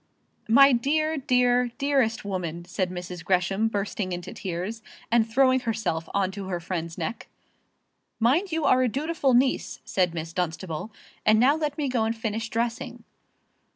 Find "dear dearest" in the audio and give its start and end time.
1.15-2.25